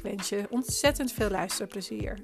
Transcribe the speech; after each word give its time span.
Ik 0.00 0.06
wens 0.06 0.28
je 0.28 0.46
ontzettend 0.50 1.12
veel 1.12 1.30
luisterplezier. 1.30 2.18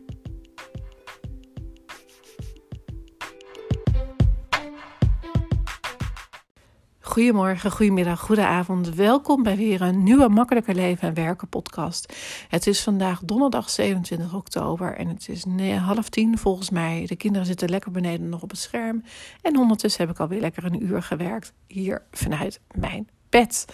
Goedemorgen, 7.01 7.71
goedemiddag, 7.71 8.21
goedenavond. 8.21 8.95
Welkom 8.95 9.43
bij 9.43 9.57
weer 9.57 9.83
een 9.83 10.03
nieuwe 10.03 10.29
Makkelijker 10.29 10.75
Leven 10.75 11.09
en 11.09 11.15
Werken 11.15 11.49
podcast. 11.49 12.13
Het 12.49 12.67
is 12.67 12.83
vandaag 12.83 13.21
donderdag 13.25 13.71
27 13.71 14.35
oktober 14.35 14.97
en 14.97 15.09
het 15.09 15.29
is 15.29 15.45
half 15.75 16.09
tien 16.09 16.39
volgens 16.39 16.71
mij. 16.71 17.07
De 17.07 17.17
kinderen 17.17 17.47
zitten 17.47 17.69
lekker 17.69 17.91
beneden 17.91 18.29
nog 18.29 18.43
op 18.43 18.51
het 18.51 18.59
scherm. 18.59 19.03
En 19.43 19.57
ondertussen 19.59 20.01
heb 20.07 20.11
ik 20.11 20.21
alweer 20.21 20.41
lekker 20.41 20.65
een 20.65 20.85
uur 20.85 21.03
gewerkt 21.03 21.53
hier 21.67 22.03
vanuit 22.11 22.61
mijn 22.75 23.09
bed. 23.29 23.65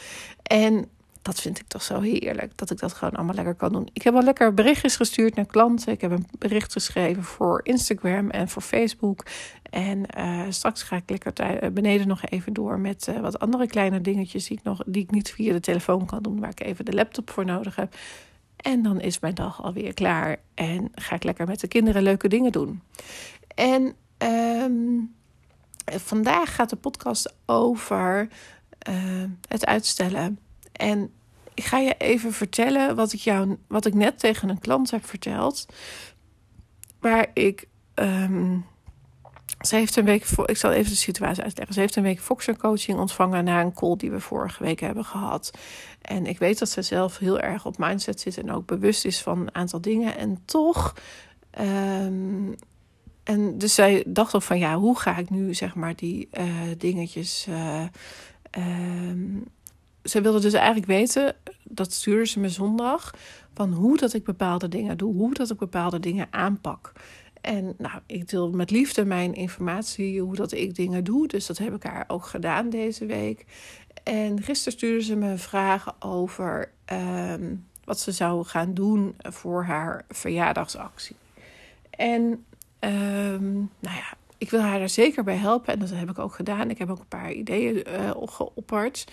En 0.43 0.91
dat 1.23 1.41
vind 1.41 1.59
ik 1.59 1.67
toch 1.67 1.83
zo 1.83 2.01
heerlijk. 2.01 2.59
Dat 2.59 2.71
ik 2.71 2.79
dat 2.79 2.93
gewoon 2.93 3.15
allemaal 3.15 3.35
lekker 3.35 3.55
kan 3.55 3.73
doen. 3.73 3.89
Ik 3.93 4.03
heb 4.03 4.15
al 4.15 4.23
lekker 4.23 4.55
berichtjes 4.55 4.97
gestuurd 4.97 5.35
naar 5.35 5.47
klanten. 5.47 5.93
Ik 5.93 6.01
heb 6.01 6.11
een 6.11 6.27
bericht 6.39 6.73
geschreven 6.73 7.23
voor 7.23 7.61
Instagram 7.63 8.31
en 8.31 8.49
voor 8.49 8.63
Facebook. 8.63 9.25
En 9.71 10.07
uh, 10.19 10.43
straks 10.49 10.83
ga 10.83 10.97
ik 10.97 11.11
lekker 11.11 11.33
eh, 11.33 11.71
beneden 11.71 12.09
nog 12.09 12.25
even 12.25 12.53
door 12.53 12.79
met 12.79 13.07
uh, 13.09 13.21
wat 13.21 13.39
andere 13.39 13.67
kleine 13.67 14.01
dingetjes 14.01 14.47
die 14.47 14.57
ik, 14.59 14.65
nog, 14.65 14.83
die 14.87 15.03
ik 15.03 15.11
niet 15.11 15.31
via 15.31 15.53
de 15.53 15.61
telefoon 15.61 16.07
kan 16.07 16.23
doen. 16.23 16.41
Waar 16.41 16.51
ik 16.51 16.61
even 16.61 16.85
de 16.85 16.95
laptop 16.95 17.31
voor 17.31 17.45
nodig 17.45 17.77
heb. 17.77 17.95
En 18.57 18.83
dan 18.83 19.01
is 19.01 19.21
mijn 19.21 19.35
dag 19.35 19.63
alweer 19.63 19.95
klaar. 19.95 20.37
En 20.55 20.91
ga 20.95 21.15
ik 21.15 21.25
lekker 21.25 21.47
met 21.47 21.61
de 21.61 21.69
kinderen 21.69 22.03
leuke 22.03 22.29
dingen 22.29 22.53
doen. 22.53 22.83
En 23.55 23.95
um, 24.19 25.15
vandaag 25.87 26.55
gaat 26.55 26.71
de 26.71 26.77
podcast 26.77 27.35
over 27.47 28.29
het 29.49 29.67
uitstellen 29.67 30.39
en 30.73 31.13
ik 31.55 31.65
ga 31.65 31.79
je 31.79 31.95
even 31.99 32.33
vertellen 32.33 32.97
wat 32.97 33.13
ik, 33.13 33.21
jou, 33.21 33.57
wat 33.69 33.87
ik 33.87 33.95
net 33.95 34.19
tegen 34.19 34.49
een 34.49 34.59
klant 34.59 34.91
heb 34.91 35.07
verteld. 35.07 35.67
Waar 37.01 37.27
ik. 37.35 37.69
Um, 37.95 38.65
ze 39.61 39.77
heeft 39.77 39.97
een 39.97 40.05
week. 40.05 40.25
Ik 40.45 40.57
zal 40.57 40.73
even 40.73 40.91
de 40.91 40.97
situatie 40.97 41.43
uitleggen. 41.43 41.75
Ze 41.75 41.81
heeft 41.81 41.97
een 41.97 42.03
week 42.03 42.21
Foxer 42.21 42.57
coaching 42.57 42.99
ontvangen 42.99 43.45
na 43.45 43.61
een 43.61 43.75
call 43.75 43.97
die 43.97 44.11
we 44.11 44.21
vorige 44.21 44.63
week 44.63 44.81
hebben 44.81 45.05
gehad. 45.05 45.51
En 46.03 46.27
ik 46.27 46.39
weet 46.39 46.59
dat 46.59 46.69
ze 46.69 46.83
zelf 46.83 47.19
heel 47.19 47.41
erg 47.41 47.67
op 47.67 47.79
mindset 47.79 48.21
zit 48.21 48.39
en 48.39 48.53
ook 48.53 48.67
bewust 48.67 49.05
is 49.05 49.21
van 49.21 49.41
een 49.41 49.55
aantal 49.55 49.81
dingen. 49.81 50.17
En 50.17 50.43
toch. 50.45 50.95
Um, 51.61 52.55
en 53.25 53.59
dus 53.59 53.75
zij 53.75 54.05
dacht 54.07 54.35
ook 54.35 54.43
van 54.43 54.59
ja, 54.59 54.77
hoe 54.77 54.99
ga 54.99 55.17
ik 55.17 55.31
nu 55.31 55.55
zeg 55.55 55.75
maar 55.75 55.97
die 55.97 56.29
uh, 56.33 56.47
dingetjes. 56.79 57.47
Uh, 57.49 57.85
um, 59.09 59.45
ze 60.05 60.21
wilde 60.21 60.41
dus 60.41 60.53
eigenlijk 60.53 60.87
weten, 60.87 61.35
dat 61.63 61.93
stuurde 61.93 62.27
ze 62.27 62.41
me 62.41 62.49
zondag, 62.49 63.15
van 63.55 63.73
hoe 63.73 63.97
dat 63.97 64.13
ik 64.13 64.25
bepaalde 64.25 64.69
dingen 64.69 64.97
doe, 64.97 65.15
hoe 65.15 65.35
dat 65.35 65.51
ik 65.51 65.59
bepaalde 65.59 66.01
dingen 66.01 66.27
aanpak. 66.31 66.93
En 67.41 67.75
nou, 67.79 68.01
ik 68.07 68.29
deel 68.29 68.51
met 68.51 68.71
liefde 68.71 69.05
mijn 69.05 69.35
informatie, 69.35 70.21
hoe 70.21 70.35
dat 70.35 70.53
ik 70.53 70.75
dingen 70.75 71.05
doe. 71.05 71.27
Dus 71.27 71.47
dat 71.47 71.59
heb 71.59 71.75
ik 71.75 71.83
haar 71.83 72.05
ook 72.09 72.27
gedaan 72.27 72.71
deze 72.71 73.07
week. 73.07 73.45
En 74.03 74.43
gisteren 74.43 74.79
stuurde 74.79 75.05
ze 75.05 75.17
me 75.17 75.37
vraag 75.37 75.97
over 75.99 76.73
ehm, 76.85 77.55
wat 77.85 78.01
ze 78.01 78.13
zou 78.13 78.45
gaan 78.45 78.75
doen 78.75 79.15
voor 79.19 79.65
haar 79.65 80.05
verjaardagsactie. 80.09 81.17
En 81.91 82.23
um, 82.81 83.71
nou 83.79 83.97
ja, 83.97 84.15
ik 84.39 84.51
wil 84.51 84.61
haar 84.61 84.81
er 84.81 84.89
zeker 84.89 85.25
bij 85.25 85.37
helpen 85.37 85.73
en 85.73 85.79
dat 85.79 85.91
heb 85.91 86.11
ik 86.11 86.19
ook 86.19 86.35
gedaan. 86.35 86.71
Ik 86.71 86.79
heb 86.79 86.91
ook 86.91 86.99
een 86.99 87.09
paar 87.09 87.33
ideeën 87.33 87.85
uh, 87.89 88.11
geopperd. 88.15 89.05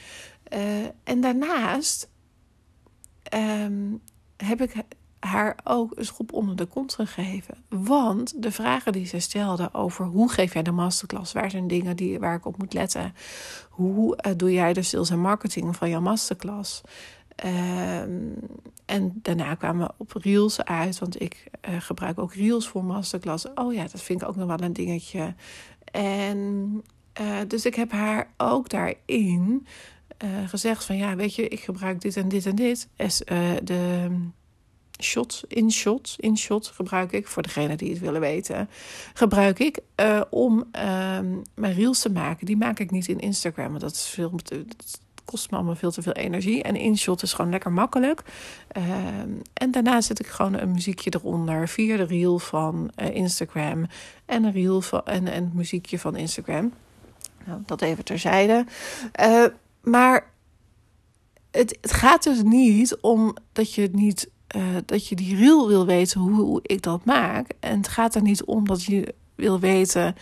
Uh, 0.54 0.86
en 1.04 1.22
daarnaast 1.22 2.10
um, 3.34 4.02
heb 4.38 4.62
ik 4.62 4.74
haar 5.20 5.60
ook 5.64 5.98
een 5.98 6.06
schop 6.06 6.34
onder 6.34 6.56
de 6.56 6.66
kont 6.66 6.94
gegeven. 6.94 7.58
Want 7.70 8.44
de 8.44 8.52
vragen 8.52 8.92
die 8.92 9.06
ze 9.06 9.20
stelde 9.20 9.74
over 9.74 10.06
hoe 10.06 10.30
geef 10.30 10.54
jij 10.54 10.64
de 10.64 10.72
masterclass, 10.72 11.34
waar 11.34 11.52
zijn 11.52 11.68
dingen 11.68 11.96
die, 11.96 12.20
waar 12.20 12.36
ik 12.36 12.46
op 12.46 12.58
moet 12.58 12.74
letten, 12.74 13.14
hoe 13.70 14.20
uh, 14.28 14.34
doe 14.38 14.52
jij 14.52 14.74
de 14.74 14.82
sales 14.82 15.10
en 15.10 15.20
marketing 15.20 15.76
van 15.76 15.90
jouw 15.90 16.02
masterclass. 16.02 16.82
Um, 17.46 18.36
en 18.86 19.20
daarna 19.22 19.56
kwamen 19.56 19.88
we 19.88 19.94
op 19.98 20.12
Reels 20.12 20.64
uit, 20.64 21.00
want 21.00 21.22
ik 21.22 21.44
uh, 21.70 21.82
gebruik 21.82 22.20
ook 22.20 22.34
Reels 22.34 22.68
voor 22.68 22.84
masterclass. 22.84 23.46
Oh 23.56 23.74
ja, 23.74 23.82
dat 23.82 24.02
vind 24.02 24.22
ik 24.22 24.28
ook 24.28 24.36
nog 24.36 24.48
wel 24.48 24.62
een 24.62 24.74
dingetje. 24.74 25.36
En 25.92 26.84
dus 27.48 27.66
ik 27.66 27.76
heb 27.76 27.92
haar 27.92 28.34
ook 28.38 28.70
daarin 28.70 29.68
gezegd 30.48 30.84
van 30.84 30.98
ja, 30.98 31.16
weet 31.16 31.36
je, 31.36 31.48
ik 31.48 31.60
gebruik 31.60 32.02
dit 32.02 32.18
en 32.18 32.28
dit 32.28 32.46
en 32.46 32.56
dit. 32.56 32.88
As, 32.98 33.22
uh, 33.26 33.52
de 33.64 34.10
shot, 35.02 35.44
InShot, 35.48 36.16
InShot 36.18 36.68
gebruik 36.68 37.12
ik, 37.12 37.28
voor 37.28 37.44
degene 37.44 37.76
die 37.76 37.90
het 37.90 38.00
willen 38.00 38.22
weten, 38.22 38.70
gebruik 39.14 39.60
ik 39.60 39.80
uh, 39.96 40.22
om 40.30 40.68
mijn 41.54 41.74
reels 41.74 42.00
te 42.00 42.12
maken. 42.12 42.46
Die 42.46 42.58
maak 42.58 42.80
ik 42.80 42.92
niet 42.92 43.08
in 43.08 43.20
Instagram, 43.20 43.68
want 43.70 43.82
dat 43.82 43.92
is 43.92 44.08
veel... 44.08 44.32
Dat 44.32 45.00
kost 45.26 45.52
me 45.52 45.58
allemaal 45.58 45.76
veel 45.76 45.92
te 45.92 46.02
veel 46.02 46.14
energie. 46.14 46.64
En 46.64 46.76
InShot 46.76 47.22
is 47.22 47.34
gewoon 47.34 47.52
lekker 47.52 47.72
makkelijk. 47.72 48.22
en 49.54 49.72
daarna 49.72 50.02
zet 50.02 50.20
ik 50.20 50.28
gewoon 50.28 50.54
een 50.54 50.72
muziekje 50.72 51.14
eronder 51.16 51.68
via 51.68 51.98
de 51.98 52.04
reel 52.04 52.40
van 52.40 52.92
Instagram 52.96 53.86
en 54.26 54.44
een 54.44 54.52
reel 54.52 54.82
van 54.82 55.06
en, 55.06 55.28
en 55.28 55.44
het 55.44 55.54
muziekje 55.54 56.00
van 56.00 56.16
Instagram. 56.16 56.74
Nou, 57.46 57.62
dat 57.66 57.82
even 57.82 58.04
terzijde. 58.04 58.66
Maar 59.90 60.32
het, 61.52 61.78
het 61.82 61.94
gaat 61.94 62.24
dus 62.24 62.42
niet 62.44 62.98
om 63.02 63.36
dat 63.52 63.74
je 63.74 63.90
niet 63.92 64.30
uh, 64.56 64.64
dat 64.86 65.08
je 65.08 65.16
die 65.16 65.36
reel 65.36 65.68
wil 65.68 65.86
weten 65.86 66.22
hoe, 66.22 66.42
hoe, 66.42 66.60
ik 66.64 66.82
dat 66.82 67.06
maak. 67.06 67.52
En 67.60 67.78
het 67.78 67.88
gaat 67.88 68.16
er 68.16 68.22
niet 68.22 68.44
om 68.44 68.68
dat 68.68 68.84
je 68.84 69.14
wil 69.36 69.60
weten 69.60 70.16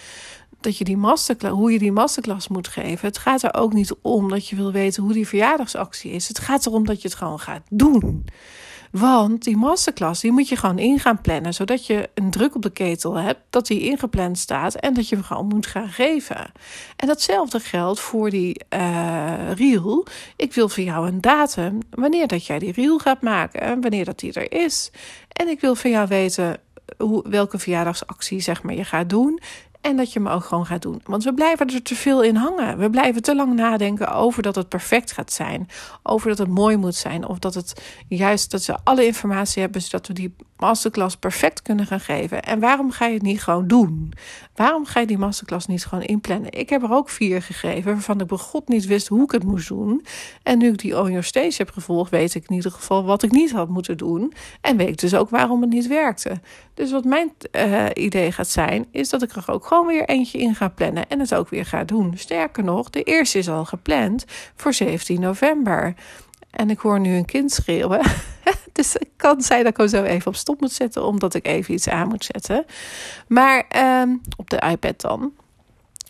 dat 0.59 0.77
je 0.77 0.83
die 0.83 0.97
masterclass, 0.97 1.56
hoe 1.56 1.72
je 1.72 1.79
die 1.79 1.91
masterclass 1.91 2.47
moet 2.47 2.67
geven. 2.67 3.07
Het 3.07 3.17
gaat 3.17 3.44
er 3.44 3.53
ook 3.53 3.73
niet 3.73 3.94
om 4.01 4.29
dat 4.29 4.47
je 4.47 4.56
wil 4.56 4.72
weten 4.72 5.03
hoe 5.03 5.13
die 5.13 5.27
verjaardagsactie 5.27 6.11
is. 6.11 6.27
Het 6.27 6.39
gaat 6.39 6.66
erom 6.66 6.85
dat 6.85 7.01
je 7.01 7.07
het 7.07 7.17
gewoon 7.17 7.39
gaat 7.39 7.63
doen. 7.69 8.25
Want 8.99 9.43
die 9.43 9.57
masterclass 9.57 10.21
die 10.21 10.31
moet 10.31 10.49
je 10.49 10.55
gewoon 10.55 10.79
in 10.79 10.99
gaan 10.99 11.21
plannen, 11.21 11.53
zodat 11.53 11.85
je 11.85 12.09
een 12.13 12.31
druk 12.31 12.55
op 12.55 12.61
de 12.61 12.69
ketel 12.69 13.15
hebt, 13.15 13.39
dat 13.49 13.67
die 13.67 13.81
ingepland 13.81 14.37
staat 14.37 14.75
en 14.75 14.93
dat 14.93 15.09
je 15.09 15.15
hem 15.15 15.23
gewoon 15.23 15.47
moet 15.47 15.67
gaan 15.67 15.89
geven. 15.89 16.51
En 16.95 17.07
datzelfde 17.07 17.59
geldt 17.59 17.99
voor 17.99 18.29
die 18.29 18.61
uh, 18.73 19.51
reel. 19.55 20.05
Ik 20.35 20.53
wil 20.53 20.69
voor 20.69 20.83
jou 20.83 21.07
een 21.07 21.21
datum 21.21 21.79
wanneer 21.89 22.27
dat 22.27 22.45
jij 22.45 22.59
die 22.59 22.71
reel 22.71 22.97
gaat 22.97 23.21
maken 23.21 23.61
en 23.61 23.81
wanneer 23.81 24.05
dat 24.05 24.19
die 24.19 24.33
er 24.33 24.51
is. 24.65 24.91
En 25.27 25.47
ik 25.47 25.61
wil 25.61 25.75
van 25.75 25.91
jou 25.91 26.07
weten 26.07 26.59
hoe, 26.97 27.29
welke 27.29 27.59
verjaardagsactie 27.59 28.39
zeg 28.39 28.63
maar, 28.63 28.75
je 28.75 28.83
gaat 28.83 29.09
doen. 29.09 29.39
En 29.81 29.97
dat 29.97 30.13
je 30.13 30.19
hem 30.19 30.27
ook 30.27 30.43
gewoon 30.43 30.65
gaat 30.65 30.81
doen. 30.81 31.01
Want 31.05 31.23
we 31.23 31.33
blijven 31.33 31.73
er 31.73 31.81
te 31.81 31.95
veel 31.95 32.23
in 32.23 32.35
hangen. 32.35 32.77
We 32.77 32.89
blijven 32.89 33.21
te 33.21 33.35
lang 33.35 33.53
nadenken 33.53 34.13
over 34.13 34.43
dat 34.43 34.55
het 34.55 34.69
perfect 34.69 35.11
gaat 35.11 35.33
zijn. 35.33 35.69
Over 36.03 36.29
dat 36.29 36.38
het 36.38 36.47
mooi 36.47 36.77
moet 36.77 36.95
zijn. 36.95 37.27
Of 37.27 37.39
dat 37.39 37.53
het 37.53 37.81
juist 38.07 38.51
dat 38.51 38.62
ze 38.62 38.77
alle 38.83 39.06
informatie 39.06 39.62
hebben 39.62 39.81
zodat 39.81 40.07
we 40.07 40.13
die 40.13 40.35
masterclass 40.57 41.18
perfect 41.18 41.62
kunnen 41.62 41.86
gaan 41.86 42.00
geven. 42.00 42.44
En 42.44 42.59
waarom 42.59 42.92
ga 42.92 43.06
je 43.06 43.13
het 43.13 43.21
niet 43.21 43.44
gewoon 43.44 43.68
doen? 43.68 44.13
Waarom 44.56 44.86
ga 44.86 45.00
je 45.00 45.07
die 45.07 45.18
masterclass 45.18 45.68
niet 45.68 45.86
gewoon 45.86 46.04
inplannen? 46.04 46.51
Ik 46.51 46.69
heb 46.69 46.83
er 46.83 46.92
ook 46.92 47.09
vier 47.09 47.42
gegeven 47.42 47.92
waarvan 47.92 48.21
ik 48.21 48.27
bij 48.27 48.62
niet 48.65 48.86
wist 48.86 49.07
hoe 49.07 49.24
ik 49.24 49.31
het 49.31 49.44
moest 49.44 49.68
doen. 49.68 50.06
En 50.44 50.57
nu 50.57 50.68
ik 50.68 50.77
die 50.77 51.00
On 51.00 51.07
Your 51.07 51.24
Stage 51.24 51.54
heb 51.57 51.71
gevolgd, 51.71 52.12
weet 52.12 52.36
ik 52.36 52.44
in 52.48 52.56
ieder 52.56 52.71
geval 52.71 53.04
wat 53.04 53.24
ik 53.24 53.31
niet 53.31 53.51
had 53.51 53.69
moeten 53.69 53.98
doen. 53.98 54.33
En 54.62 54.77
weet 54.77 54.88
ik 54.88 54.98
dus 54.98 55.15
ook 55.15 55.30
waarom 55.30 55.62
het 55.62 55.69
niet 55.69 55.88
werkte. 55.88 56.39
Dus 56.74 56.92
wat 56.92 57.03
mijn 57.03 57.31
uh, 57.51 57.86
idee 57.94 58.31
gaat 58.31 58.48
zijn, 58.48 58.86
is 58.92 59.10
dat 59.10 59.21
ik 59.21 59.31
er 59.31 59.44
ook 59.48 59.65
gewoon 59.65 59.88
weer 59.88 60.10
eentje 60.10 60.38
in 60.38 60.56
ga 60.56 60.68
plannen 60.68 61.10
en 61.10 61.19
het 61.19 61.33
ook 61.33 61.50
weer 61.50 61.65
ga 61.65 61.83
doen. 61.83 62.13
Sterker 62.18 62.63
nog, 62.63 62.89
de 62.89 63.03
eerste 63.03 63.38
is 63.38 63.50
al 63.50 63.65
gepland 63.65 64.25
voor 64.56 64.74
17 64.74 65.19
november. 65.19 65.95
En 66.51 66.69
ik 66.69 66.79
hoor 66.79 66.99
nu 66.99 67.15
een 67.15 67.25
kind 67.25 67.51
schreeuwen. 67.51 68.01
dus 68.73 68.94
het 68.94 69.07
kan 69.15 69.41
zijn 69.41 69.63
dat 69.63 69.71
ik 69.71 69.77
hem 69.77 69.88
zo 69.88 70.03
even 70.03 70.27
op 70.27 70.35
stop 70.35 70.59
moet 70.59 70.71
zetten, 70.71 71.05
omdat 71.05 71.33
ik 71.33 71.47
even 71.47 71.73
iets 71.73 71.89
aan 71.89 72.07
moet 72.07 72.25
zetten. 72.25 72.65
Maar 73.27 73.65
um, 74.01 74.21
op 74.38 74.49
de 74.49 74.63
iPad 74.69 75.01
dan. 75.01 75.31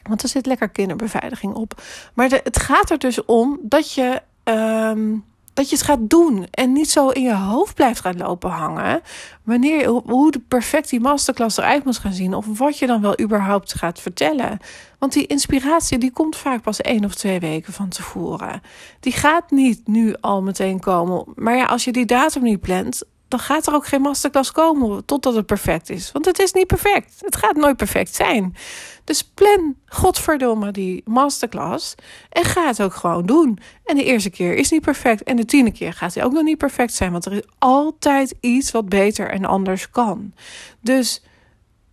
Want 0.03 0.23
er 0.23 0.29
zit 0.29 0.45
lekker 0.45 0.69
kinderbeveiliging 0.69 1.53
op. 1.53 1.81
Maar 2.13 2.29
het 2.29 2.59
gaat 2.59 2.89
er 2.89 2.97
dus 2.97 3.25
om 3.25 3.59
dat 3.61 3.93
je. 3.93 4.21
Um, 4.43 5.25
dat 5.57 5.69
je 5.69 5.75
het 5.75 5.85
gaat 5.85 6.09
doen 6.09 6.47
en 6.51 6.73
niet 6.73 6.89
zo 6.89 7.09
in 7.09 7.21
je 7.21 7.35
hoofd 7.35 7.75
blijft 7.75 7.99
gaan 7.99 8.17
lopen 8.17 8.49
hangen. 8.49 9.01
Wanneer, 9.43 9.87
hoe 9.87 10.31
de 10.31 10.39
perfect 10.39 10.89
die 10.89 10.99
masterclass 10.99 11.57
eruit 11.57 11.83
moet 11.83 11.97
gaan 11.97 12.13
zien. 12.13 12.33
Of 12.33 12.45
wat 12.57 12.77
je 12.77 12.87
dan 12.87 13.01
wel 13.01 13.19
überhaupt 13.19 13.75
gaat 13.75 13.99
vertellen. 13.99 14.59
Want 14.99 15.13
die 15.13 15.27
inspiratie 15.27 15.97
die 15.97 16.11
komt 16.11 16.35
vaak 16.35 16.61
pas 16.61 16.81
één 16.81 17.05
of 17.05 17.15
twee 17.15 17.39
weken 17.39 17.73
van 17.73 17.89
tevoren. 17.89 18.61
Die 18.99 19.13
gaat 19.13 19.51
niet 19.51 19.87
nu 19.87 20.15
al 20.21 20.41
meteen 20.41 20.79
komen. 20.79 21.23
Maar 21.35 21.55
ja, 21.55 21.65
als 21.65 21.83
je 21.83 21.91
die 21.91 22.05
datum 22.05 22.43
niet 22.43 22.61
plant, 22.61 23.03
dan 23.27 23.39
gaat 23.39 23.67
er 23.67 23.73
ook 23.73 23.87
geen 23.87 24.01
masterclass 24.01 24.51
komen 24.51 25.05
totdat 25.05 25.35
het 25.35 25.45
perfect 25.45 25.89
is. 25.89 26.11
Want 26.11 26.25
het 26.25 26.39
is 26.39 26.53
niet 26.53 26.67
perfect. 26.67 27.13
Het 27.19 27.35
gaat 27.35 27.55
nooit 27.55 27.77
perfect 27.77 28.15
zijn. 28.15 28.55
Dus 29.03 29.23
plan, 29.23 29.75
godverdomme, 29.85 30.71
die 30.71 31.01
masterclass. 31.05 31.95
En 32.29 32.43
ga 32.43 32.67
het 32.67 32.81
ook 32.81 32.93
gewoon 32.93 33.25
doen. 33.25 33.59
En 33.85 33.95
de 33.95 34.03
eerste 34.03 34.29
keer 34.29 34.53
is 34.53 34.71
niet 34.71 34.81
perfect. 34.81 35.23
En 35.23 35.35
de 35.35 35.45
tiende 35.45 35.71
keer 35.71 35.93
gaat 35.93 36.13
hij 36.13 36.23
ook 36.23 36.31
nog 36.31 36.43
niet 36.43 36.57
perfect 36.57 36.93
zijn. 36.93 37.11
Want 37.11 37.25
er 37.25 37.31
is 37.31 37.41
altijd 37.57 38.35
iets 38.39 38.71
wat 38.71 38.89
beter 38.89 39.29
en 39.29 39.45
anders 39.45 39.89
kan. 39.89 40.33
Dus 40.81 41.23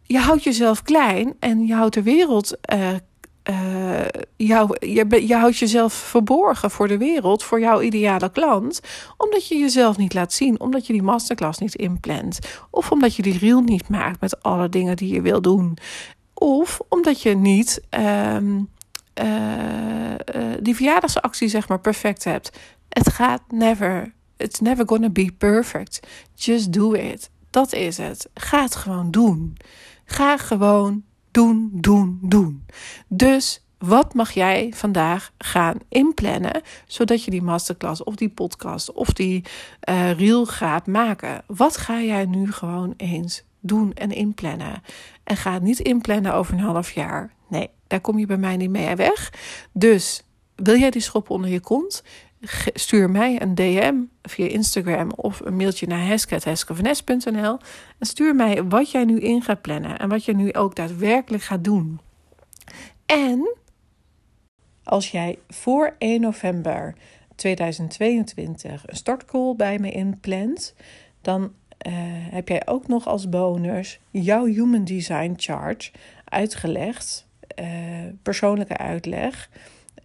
je 0.03 0.19
houdt 0.19 0.43
jezelf 0.43 0.83
klein 0.83 1.35
en 1.39 1.67
je 1.67 1.75
houdt 1.75 1.95
de 1.95 2.03
wereld 2.03 2.57
uh, 2.75 2.89
uh, 3.50 4.00
jou, 4.37 4.76
je, 4.79 5.26
je 5.26 5.35
houdt 5.35 5.56
jezelf 5.56 5.93
verborgen 5.93 6.70
voor 6.70 6.88
de 6.88 6.99
wereld, 6.99 7.43
voor 7.43 7.61
jouw 7.61 7.81
ideale 7.81 8.31
klant, 8.31 8.81
omdat 9.17 9.49
je 9.49 9.56
jezelf 9.56 9.96
niet 9.96 10.14
laat 10.14 10.32
zien, 10.32 10.61
omdat 10.61 10.87
je 10.87 10.93
die 10.93 11.02
masterclass 11.02 11.58
niet 11.58 11.75
inplant, 11.75 12.38
of 12.70 12.91
omdat 12.91 13.17
je 13.17 13.23
die 13.23 13.38
reel 13.38 13.61
niet 13.61 13.88
maakt 13.88 14.20
met 14.20 14.43
alle 14.43 14.69
dingen 14.69 14.96
die 14.96 15.14
je 15.14 15.20
wil 15.20 15.43
doen, 15.43 15.76
of 16.35 16.81
omdat 16.88 17.23
je 17.23 17.37
niet 17.37 17.82
um, 17.91 18.69
uh, 19.23 20.11
uh, 20.11 20.17
die 20.61 20.75
verjaardagsactie 20.75 21.49
zeg 21.49 21.69
maar 21.69 21.81
perfect 21.81 22.25
hebt. 22.25 22.58
Het 22.88 23.12
gaat 23.12 23.43
never, 23.49 24.12
it's 24.37 24.61
never 24.61 24.88
gonna 24.88 25.11
be 25.11 25.32
perfect. 25.38 26.00
Just 26.35 26.73
do 26.73 26.93
it. 26.93 27.31
Dat 27.50 27.73
is 27.73 27.97
het. 27.97 28.29
Ga 28.35 28.62
het 28.62 28.75
gewoon 28.75 29.11
doen. 29.11 29.56
Ga 30.05 30.37
gewoon 30.37 31.02
doen, 31.35 31.71
doen, 31.73 32.19
doen. 32.23 32.65
Dus 33.09 33.65
wat 33.79 34.15
mag 34.15 34.31
jij 34.31 34.73
vandaag 34.75 35.33
gaan 35.39 35.79
inplannen, 35.89 36.63
zodat 36.87 37.25
je 37.25 37.31
die 37.31 37.43
masterclass 37.43 38.05
of 38.05 38.15
die 38.15 38.29
podcast 38.29 38.93
of 38.93 39.09
die 39.09 39.45
uh, 39.89 40.13
reel 40.13 40.47
gaat 40.47 40.87
maken? 40.87 41.43
Wat 41.47 41.77
ga 41.77 42.01
jij 42.01 42.25
nu 42.25 42.53
gewoon 42.53 42.95
eens 42.97 43.45
doen 43.61 43.93
en 43.93 44.11
inplannen? 44.11 44.83
En 45.25 45.37
ga 45.37 45.59
niet 45.59 45.79
inplannen 45.79 46.35
over 46.35 46.55
een 46.55 46.61
half 46.61 46.91
jaar. 46.91 47.33
Nee, 47.49 47.71
daar 47.87 48.01
kom 48.01 48.19
je 48.19 48.27
bij 48.27 48.37
mij 48.37 48.57
niet 48.57 48.71
mee 48.71 48.97
weg. 48.97 49.33
Dus 49.73 50.23
wil 50.55 50.77
jij 50.77 50.91
die 50.91 51.03
schop 51.03 51.31
onder 51.31 51.51
je 51.51 51.61
kont? 51.61 52.03
Stuur 52.75 53.11
mij 53.11 53.43
een 53.43 53.55
DM 53.55 53.94
via 54.23 54.46
Instagram 54.46 55.11
of 55.17 55.41
een 55.41 55.56
mailtje 55.56 55.87
naar 55.87 56.06
heske.heskevanes.nl 56.06 57.58
en 57.99 58.06
stuur 58.06 58.35
mij 58.35 58.64
wat 58.64 58.91
jij 58.91 59.05
nu 59.05 59.20
in 59.20 59.43
gaat 59.43 59.61
plannen 59.61 59.99
en 59.99 60.08
wat 60.08 60.25
je 60.25 60.35
nu 60.35 60.52
ook 60.52 60.76
daadwerkelijk 60.76 61.43
gaat 61.43 61.64
doen. 61.64 62.00
En 63.06 63.56
als 64.85 65.11
jij 65.11 65.38
voor 65.49 65.94
1 65.99 66.20
november 66.20 66.94
2022 67.35 68.82
een 68.87 68.97
startcall 68.97 69.55
bij 69.56 69.79
me 69.79 69.90
inplant, 69.90 70.75
dan 71.20 71.43
uh, 71.43 71.93
heb 72.31 72.49
jij 72.49 72.67
ook 72.67 72.88
nog 72.88 73.06
als 73.06 73.29
bonus 73.29 74.00
jouw 74.11 74.44
Human 74.44 74.85
Design 74.85 75.32
Chart 75.37 75.93
uitgelegd, 76.25 77.26
uh, 77.61 77.67
persoonlijke 78.23 78.76
uitleg 78.76 79.49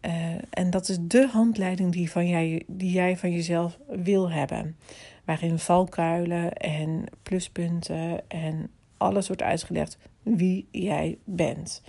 uh, 0.02 0.12
en 0.50 0.70
dat 0.70 0.90
is 0.90 0.98
de 1.02 1.28
handleiding 1.28 1.92
die, 1.92 2.12
van 2.12 2.28
jij, 2.28 2.64
die 2.68 2.92
jij 2.92 3.18
van 3.18 3.32
jezelf 3.32 3.78
wil 3.88 4.32
hebben. 4.32 4.78
Waarin 5.26 5.60
valkuilen 5.60 6.54
en 6.54 7.04
pluspunten 7.24 8.30
en 8.30 8.70
alles 8.98 9.28
wordt 9.28 9.42
uitgelegd 9.42 9.98
wie 10.24 10.68
jij 10.72 11.18
bent. 11.24 11.82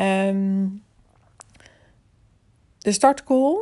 Um, 0.00 0.82
de 2.78 2.92
startcall, 2.92 3.56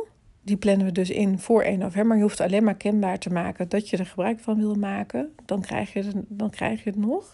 die 0.47 0.57
plannen 0.57 0.85
we 0.85 0.91
dus 0.91 1.09
in 1.09 1.39
voor 1.39 1.61
1 1.61 1.79
november. 1.79 2.17
Je 2.17 2.23
hoeft 2.23 2.41
alleen 2.41 2.63
maar 2.63 2.75
kenbaar 2.75 3.19
te 3.19 3.29
maken 3.29 3.69
dat 3.69 3.89
je 3.89 3.97
er 3.97 4.05
gebruik 4.05 4.39
van 4.39 4.57
wil 4.57 4.75
maken. 4.75 5.33
Dan 5.45 5.61
krijg 5.61 5.93
je 5.93 6.11
dan 6.27 6.49
krijg 6.49 6.83
je 6.83 6.89
het 6.89 6.99
nog. 6.99 7.29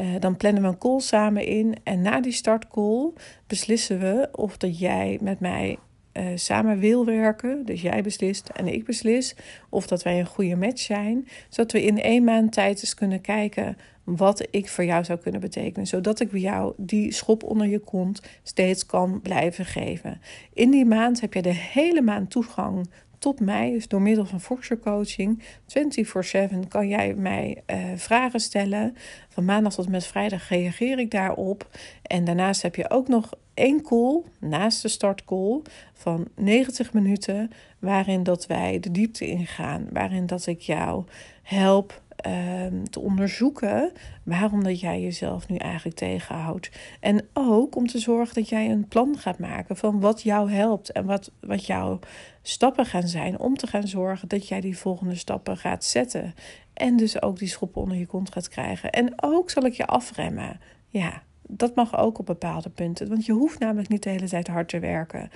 Uh, 0.00 0.06
dan 0.18 0.36
plannen 0.36 0.62
we 0.62 0.68
een 0.68 0.78
call 0.78 1.00
samen 1.00 1.46
in. 1.46 1.74
En 1.82 2.02
na 2.02 2.20
die 2.20 2.32
startcall 2.32 3.10
beslissen 3.46 3.98
we 3.98 4.28
of 4.32 4.56
dat 4.56 4.78
jij 4.78 5.18
met 5.22 5.40
mij 5.40 5.78
uh, 6.12 6.26
samen 6.34 6.78
wil 6.78 7.04
werken. 7.04 7.64
Dus 7.64 7.82
jij 7.82 8.02
beslist 8.02 8.48
en 8.48 8.66
ik 8.66 8.84
beslis. 8.84 9.36
Of 9.68 9.86
dat 9.86 10.02
wij 10.02 10.18
een 10.18 10.26
goede 10.26 10.56
match 10.56 10.80
zijn. 10.80 11.28
Zodat 11.48 11.72
we 11.72 11.82
in 11.82 12.02
één 12.02 12.24
maand 12.24 12.52
tijd 12.52 12.80
eens 12.80 12.94
kunnen 12.94 13.20
kijken 13.20 13.76
wat 14.16 14.46
ik 14.50 14.68
voor 14.68 14.84
jou 14.84 15.04
zou 15.04 15.18
kunnen 15.18 15.40
betekenen. 15.40 15.86
Zodat 15.86 16.20
ik 16.20 16.30
bij 16.30 16.40
jou 16.40 16.72
die 16.76 17.12
schop 17.12 17.42
onder 17.42 17.66
je 17.66 17.78
kont 17.78 18.22
steeds 18.42 18.86
kan 18.86 19.20
blijven 19.20 19.64
geven. 19.64 20.20
In 20.52 20.70
die 20.70 20.84
maand 20.84 21.20
heb 21.20 21.34
je 21.34 21.42
de 21.42 21.54
hele 21.54 22.02
maand 22.02 22.30
toegang 22.30 22.88
tot 23.18 23.40
mij, 23.40 23.70
dus 23.70 23.88
door 23.88 24.02
middel 24.02 24.24
van 24.24 24.40
Foxer 24.40 24.78
Coaching. 24.78 25.42
24/7 25.66 26.68
kan 26.68 26.88
jij 26.88 27.14
mij 27.14 27.62
uh, 27.66 27.76
vragen 27.96 28.40
stellen. 28.40 28.96
Van 29.28 29.44
maandag 29.44 29.74
tot 29.74 29.88
met 29.88 30.06
vrijdag 30.06 30.48
reageer 30.48 30.98
ik 30.98 31.10
daarop. 31.10 31.68
En 32.02 32.24
daarnaast 32.24 32.62
heb 32.62 32.74
je 32.74 32.90
ook 32.90 33.08
nog 33.08 33.30
één 33.54 33.82
call, 33.82 34.22
naast 34.38 34.82
de 34.82 34.88
startcall, 34.88 35.60
van 35.92 36.28
90 36.34 36.92
minuten, 36.92 37.50
waarin 37.78 38.22
dat 38.22 38.46
wij 38.46 38.80
de 38.80 38.90
diepte 38.90 39.26
ingaan. 39.26 39.86
Waarin 39.92 40.26
dat 40.26 40.46
ik 40.46 40.60
jou 40.60 41.04
help 41.42 42.02
Ehm, 42.18 42.84
te 42.84 43.00
onderzoeken 43.00 43.92
waarom 44.22 44.64
dat 44.64 44.80
jij 44.80 45.00
jezelf 45.00 45.48
nu 45.48 45.56
eigenlijk 45.56 45.96
tegenhoudt. 45.96 46.70
En 47.00 47.28
ook 47.32 47.76
om 47.76 47.86
te 47.86 47.98
zorgen 47.98 48.34
dat 48.34 48.48
jij 48.48 48.70
een 48.70 48.88
plan 48.88 49.18
gaat 49.18 49.38
maken 49.38 49.76
van 49.76 50.00
wat 50.00 50.22
jou 50.22 50.50
helpt 50.50 50.92
en 50.92 51.04
wat, 51.04 51.30
wat 51.40 51.66
jouw 51.66 51.98
stappen 52.42 52.86
gaan 52.86 53.08
zijn 53.08 53.38
om 53.38 53.56
te 53.56 53.66
gaan 53.66 53.88
zorgen 53.88 54.28
dat 54.28 54.48
jij 54.48 54.60
die 54.60 54.78
volgende 54.78 55.14
stappen 55.14 55.56
gaat 55.56 55.84
zetten. 55.84 56.34
En 56.74 56.96
dus 56.96 57.22
ook 57.22 57.38
die 57.38 57.48
schop 57.48 57.76
onder 57.76 57.96
je 57.96 58.06
kont 58.06 58.32
gaat 58.32 58.48
krijgen. 58.48 58.90
En 58.90 59.12
ook 59.16 59.50
zal 59.50 59.64
ik 59.64 59.74
je 59.74 59.86
afremmen. 59.86 60.60
Ja, 60.88 61.22
dat 61.42 61.74
mag 61.74 61.98
ook 61.98 62.18
op 62.18 62.26
bepaalde 62.26 62.70
punten. 62.70 63.08
Want 63.08 63.26
je 63.26 63.32
hoeft 63.32 63.58
namelijk 63.58 63.88
niet 63.88 64.02
de 64.02 64.10
hele 64.10 64.28
tijd 64.28 64.48
hard 64.48 64.68
te 64.68 64.78
werken. 64.78 65.30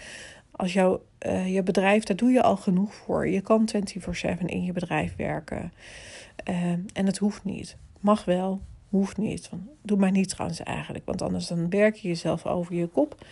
Als 0.62 0.72
jouw 0.72 1.02
uh, 1.26 1.54
je 1.54 1.62
bedrijf, 1.62 2.04
daar 2.04 2.16
doe 2.16 2.30
je 2.30 2.42
al 2.42 2.56
genoeg 2.56 2.94
voor. 2.94 3.28
Je 3.28 3.40
kan 3.40 3.68
24/7 3.76 4.44
in 4.46 4.64
je 4.64 4.72
bedrijf 4.72 5.16
werken. 5.16 5.72
Uh, 6.48 6.70
en 6.72 7.06
het 7.06 7.18
hoeft 7.18 7.44
niet. 7.44 7.76
Mag 8.00 8.24
wel, 8.24 8.60
hoeft 8.88 9.16
niet. 9.16 9.50
Doe 9.82 9.98
maar 9.98 10.10
niet 10.10 10.28
trouwens 10.28 10.60
eigenlijk. 10.62 11.04
Want 11.04 11.22
anders 11.22 11.46
dan 11.46 11.70
werk 11.70 11.96
je 11.96 12.08
jezelf 12.08 12.46
over 12.46 12.74
je 12.74 12.86
kop. 12.86 13.24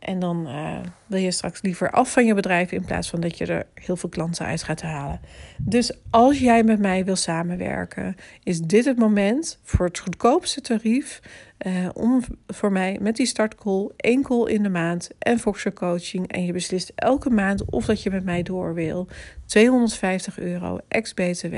En 0.00 0.18
dan 0.18 0.48
uh, 0.48 0.78
wil 1.06 1.18
je 1.18 1.30
straks 1.30 1.62
liever 1.62 1.90
af 1.90 2.12
van 2.12 2.26
je 2.26 2.34
bedrijf 2.34 2.72
in 2.72 2.84
plaats 2.84 3.10
van 3.10 3.20
dat 3.20 3.38
je 3.38 3.46
er 3.46 3.66
heel 3.74 3.96
veel 3.96 4.08
klanten 4.08 4.46
uit 4.46 4.62
gaat 4.62 4.82
halen. 4.82 5.20
Dus 5.58 5.92
als 6.10 6.38
jij 6.38 6.62
met 6.62 6.78
mij 6.78 7.04
wil 7.04 7.16
samenwerken, 7.16 8.16
is 8.42 8.60
dit 8.60 8.84
het 8.84 8.98
moment 8.98 9.58
voor 9.62 9.86
het 9.86 9.98
goedkoopste 9.98 10.60
tarief 10.60 11.20
uh, 11.66 11.88
om 11.92 12.22
voor 12.46 12.72
mij 12.72 12.98
met 13.00 13.16
die 13.16 13.26
startcall 13.26 13.88
één 13.96 14.22
call 14.22 14.44
in 14.44 14.62
de 14.62 14.68
maand 14.68 15.10
en 15.18 15.38
Foxer 15.38 15.72
coaching. 15.72 16.28
En 16.28 16.44
je 16.44 16.52
beslist 16.52 16.92
elke 16.94 17.30
maand 17.30 17.64
of 17.64 17.84
dat 17.84 18.02
je 18.02 18.10
met 18.10 18.24
mij 18.24 18.42
door 18.42 18.74
wil. 18.74 19.08
250 19.46 20.38
euro 20.38 20.78
ex-BTW. 20.88 21.54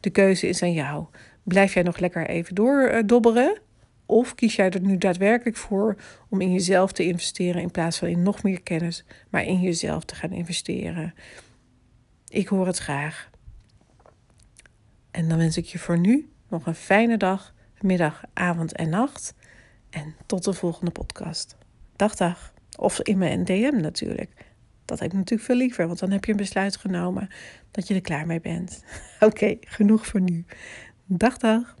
De 0.00 0.10
keuze 0.12 0.48
is 0.48 0.62
aan 0.62 0.72
jou. 0.72 1.04
Blijf 1.42 1.74
jij 1.74 1.82
nog 1.82 1.98
lekker 1.98 2.26
even 2.26 2.54
doordobberen? 2.54 3.60
Of 4.12 4.34
kies 4.34 4.56
jij 4.56 4.70
er 4.70 4.80
nu 4.80 4.98
daadwerkelijk 4.98 5.56
voor 5.56 5.96
om 6.28 6.40
in 6.40 6.52
jezelf 6.52 6.92
te 6.92 7.04
investeren 7.04 7.62
in 7.62 7.70
plaats 7.70 7.98
van 7.98 8.08
in 8.08 8.22
nog 8.22 8.42
meer 8.42 8.62
kennis, 8.62 9.04
maar 9.30 9.44
in 9.44 9.60
jezelf 9.60 10.04
te 10.04 10.14
gaan 10.14 10.32
investeren? 10.32 11.14
Ik 12.28 12.48
hoor 12.48 12.66
het 12.66 12.78
graag. 12.78 13.30
En 15.10 15.28
dan 15.28 15.38
wens 15.38 15.56
ik 15.56 15.64
je 15.64 15.78
voor 15.78 15.98
nu 15.98 16.30
nog 16.48 16.66
een 16.66 16.74
fijne 16.74 17.16
dag, 17.16 17.54
middag, 17.80 18.24
avond 18.32 18.72
en 18.72 18.88
nacht. 18.88 19.34
En 19.90 20.14
tot 20.26 20.44
de 20.44 20.52
volgende 20.52 20.90
podcast. 20.90 21.56
Dag, 21.96 22.14
dag. 22.14 22.52
Of 22.78 23.00
in 23.00 23.18
mijn 23.18 23.44
DM 23.44 23.80
natuurlijk. 23.80 24.30
Dat 24.84 24.98
heb 24.98 25.10
ik 25.10 25.16
natuurlijk 25.16 25.48
veel 25.48 25.56
liever, 25.56 25.86
want 25.86 25.98
dan 25.98 26.10
heb 26.10 26.24
je 26.24 26.30
een 26.30 26.36
besluit 26.36 26.76
genomen 26.76 27.28
dat 27.70 27.88
je 27.88 27.94
er 27.94 28.00
klaar 28.00 28.26
mee 28.26 28.40
bent. 28.40 28.84
Oké, 29.20 29.56
genoeg 29.60 30.06
voor 30.06 30.20
nu. 30.20 30.44
Dag, 31.06 31.38
dag. 31.38 31.80